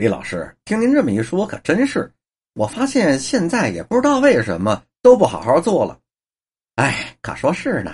[0.00, 2.10] 李老师，听您这么一说，可真是。
[2.54, 5.98] 我发现现在也不知道为什么都不好好做了。
[6.76, 7.92] 哎，可说是呢。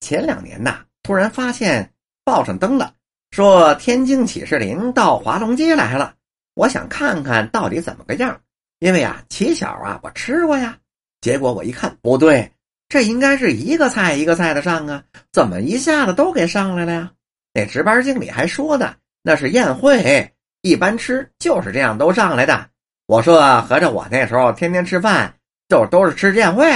[0.00, 1.92] 前两年呐，突然发现
[2.24, 2.94] 报上登了，
[3.32, 6.14] 说天津启士林到华龙街来了。
[6.54, 8.40] 我想看看到底怎么个样，
[8.78, 10.78] 因为啊，起小啊，我吃过呀。
[11.20, 12.50] 结果我一看，不对，
[12.88, 17.12] 这应该是一个菜一个菜的上啊，怎么一下子都给上来了呀？
[17.52, 20.32] 那值班经理还说呢，那是宴会。
[20.66, 22.68] 一般吃就是这样都上来的。
[23.06, 25.32] 我说合着我那时候天天吃饭
[25.68, 26.66] 就都是吃宴会。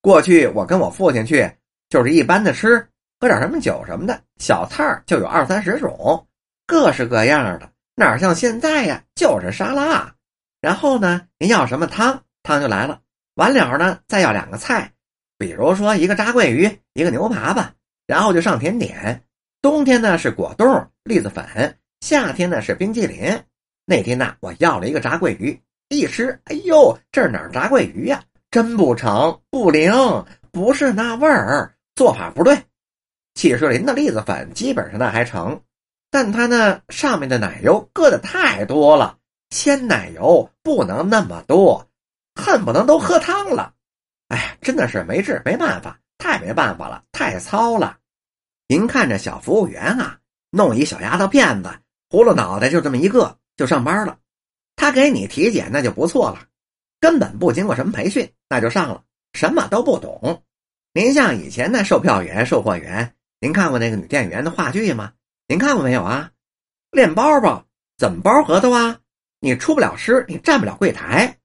[0.00, 1.50] 过去我跟我父亲去
[1.88, 2.86] 就是一般的吃，
[3.18, 6.24] 喝点什么酒什么的，小菜就有二三十种，
[6.64, 10.14] 各式各样的，哪像现在呀，就是沙拉。
[10.60, 13.00] 然后呢，您要什么汤，汤就来了。
[13.34, 14.92] 完了呢，再要两个菜，
[15.36, 17.72] 比如说一个炸桂鱼，一个牛扒吧，
[18.06, 19.24] 然后就上甜点。
[19.60, 21.44] 冬天呢是果冻、栗子粉。
[22.00, 23.42] 夏天呢是冰激凌，
[23.84, 28.22] 那天呢我要了一个炸桂鱼，一吃，哎呦，这哪炸桂鱼呀？
[28.50, 29.92] 真不成，不灵，
[30.50, 32.56] 不是那味儿，做法不对。
[33.34, 35.60] 启士林的栗子粉基本上呢还成，
[36.10, 39.18] 但它呢上面的奶油搁的太多了，
[39.50, 41.86] 鲜奶油不能那么多，
[42.34, 43.74] 恨不能都喝汤了。
[44.28, 47.98] 哎，真的是没治，没办法，太没办法了，太糙了。
[48.66, 50.18] 您看这小服务员啊，
[50.50, 51.70] 弄一小丫头片子。
[52.10, 54.18] 葫芦脑袋就这么一个就上班了，
[54.76, 56.46] 他给你体检那就不错了，
[57.00, 60.42] 根本不经过什么培训那就上了，什么都不懂。
[60.94, 65.12] 您像以前那售票员、售货员，您看过那个女店员的话剧吗？
[65.46, 66.30] 您看过没有啊？
[66.90, 67.64] 练包包
[67.98, 68.98] 怎么包核桃啊？
[69.40, 71.36] 你出不了师，你站不了柜台。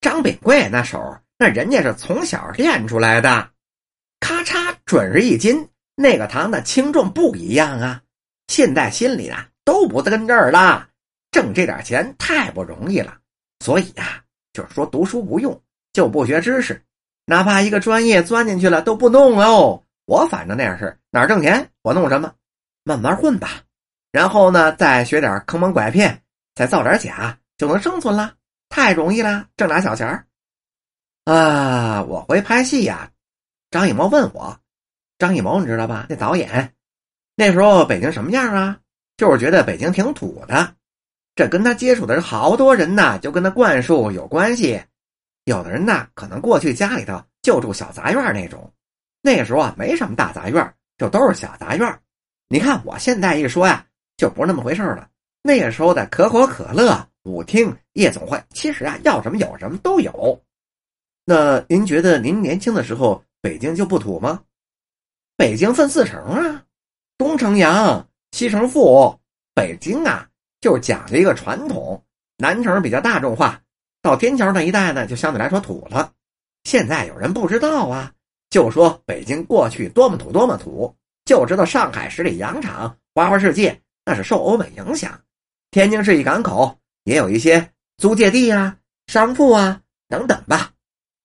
[0.00, 3.50] 张炳贵那手，那人家是从小练出来的，
[4.20, 8.02] 咔嚓准是一斤，那个糖的轻重不一样啊。
[8.48, 9.48] 现在心里啊。
[9.68, 10.88] 都不在跟这儿了，
[11.30, 13.18] 挣这点钱太不容易了，
[13.60, 14.24] 所以呀，
[14.54, 15.60] 就是说读书不用，
[15.92, 16.82] 就不学知识，
[17.26, 19.84] 哪怕一个专业钻进去了都不弄哦。
[20.06, 22.32] 我反正那样是哪儿挣钱我弄什么，
[22.82, 23.60] 慢慢混吧。
[24.10, 26.18] 然后呢，再学点坑蒙拐骗，
[26.54, 28.32] 再造点假，就能生存了，
[28.70, 30.24] 太容易了，挣俩小钱儿。
[31.24, 33.10] 啊，我回拍戏呀，
[33.70, 34.58] 张艺谋问我，
[35.18, 36.06] 张艺谋你知道吧？
[36.08, 36.72] 那导演，
[37.34, 38.78] 那时候北京什么样啊？
[39.18, 40.74] 就是觉得北京挺土的，
[41.34, 44.80] 这跟他接触的人好多人呐，就跟他灌输有关系。
[45.44, 48.72] 有的人呢，可能过去家里头就住小杂院那种，
[49.20, 52.00] 那时候啊没什么大杂院，就都是小杂院。
[52.48, 53.84] 你看我现在一说呀，
[54.16, 55.10] 就不是那么回事了。
[55.42, 60.40] 那个时候的可口可乐、舞厅、夜总会，其实啊要什么有什么都有。
[61.24, 64.40] 那您觉得您年轻的时候北京就不土吗？
[65.36, 66.62] 北京分四城啊，
[67.18, 68.07] 东城阳。
[68.38, 69.18] 西城富，
[69.52, 70.24] 北京啊，
[70.60, 72.00] 就讲究一个传统。
[72.36, 73.60] 南城比较大众化，
[74.00, 76.12] 到天桥那一带呢，就相对来说土了。
[76.62, 78.12] 现在有人不知道啊，
[78.48, 80.94] 就说北京过去多么土多么土，
[81.24, 85.20] 就知道上海十里洋场、花花世界那是受欧美影响。
[85.72, 88.76] 天津是一港口，也有一些租界地啊、
[89.08, 90.70] 商铺啊等等吧。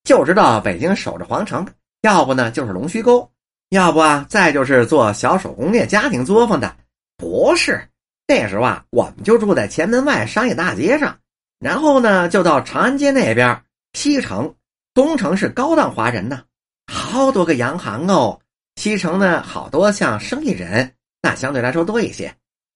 [0.03, 1.63] 就知道北京守着皇城，
[2.01, 3.29] 要不呢就是龙须沟，
[3.69, 6.75] 要不啊再就是做小手工业家庭作坊的。
[7.23, 7.81] 不是，
[8.27, 11.17] 那时候啊，我们就住在前门外商业大街上，
[11.57, 13.63] 然后呢，就到长安街那边。
[13.93, 14.53] 西城、
[14.93, 16.43] 东城是高档华人呢，
[16.91, 18.41] 好多个洋行哦。
[18.75, 22.35] 西城呢，好多像生意人，那相对来说多一些。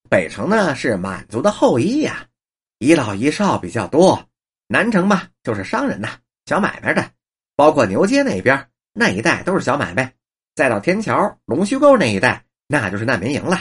[0.09, 2.25] 北城呢，是满族的后裔呀，
[2.79, 4.23] 一老一少比较多。
[4.67, 6.11] 南城嘛，就是商人呐，
[6.45, 7.03] 小买卖的，
[7.57, 10.13] 包括牛街那边那一带都是小买卖。
[10.55, 13.59] 再到天桥、龙须沟那一带，那就是难民营了。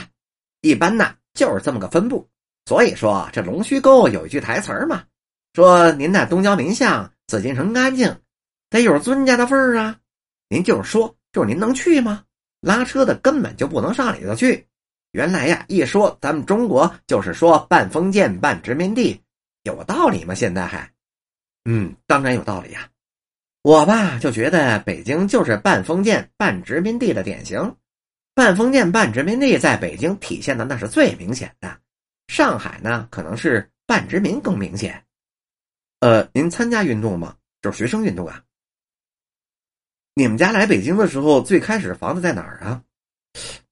[0.61, 2.27] 一般呢就是这么个分布，
[2.65, 5.03] 所以说这龙须沟有一句台词儿嘛，
[5.53, 8.19] 说您那东郊民巷紫禁城干净，
[8.69, 9.99] 得有尊家的份儿啊。
[10.49, 12.23] 您就是说，就是您能去吗？
[12.61, 14.65] 拉车的根本就不能上里头去。
[15.11, 19.21] 原来呀，一说咱们中国就是说半封建半殖民地，
[19.63, 20.33] 有道理吗？
[20.33, 20.91] 现在还，
[21.65, 22.89] 嗯，当然有道理呀。
[23.61, 27.75] 我吧就觉得北京就是半封建半殖民地的典型。
[28.37, 31.75] 半封建半殖民地在北京体现的那是最明显的，
[32.27, 35.03] 上海呢可能是半殖民更明显。
[36.01, 37.35] 呃，您参加运动吗？
[37.63, 38.43] 就是学生运动啊。
[40.13, 42.79] 你们家来北京的时候，最开始房子在哪儿啊？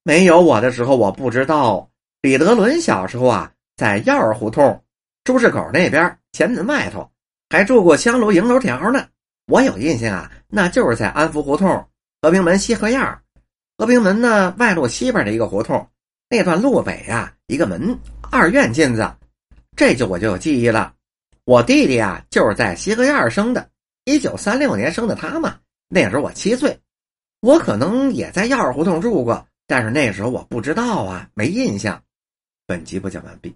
[0.02, 1.88] 没有我的时候，我不知道。
[2.24, 4.84] 李德伦小时候啊，在药儿胡同
[5.24, 7.08] 朱市口那边前门外头，
[7.52, 9.08] 还住过香炉营楼条呢。
[9.46, 11.88] 我有印象啊，那就是在安福胡同
[12.20, 13.00] 和平门西河沿
[13.78, 15.90] 和平门呢，外路西边的一个胡同，
[16.30, 18.00] 那段路北啊，一个门
[18.32, 19.14] 二院进子，
[19.76, 20.94] 这就我就有记忆了。
[21.44, 23.70] 我弟弟啊，就是在西河院生的，
[24.06, 25.58] 一九三六年生的他嘛。
[25.90, 26.80] 那时候我七岁，
[27.42, 32.02] 我可能也在药儿胡同住过，但是那时候我不知道啊，没印象。
[32.66, 33.56] 本集播讲完毕。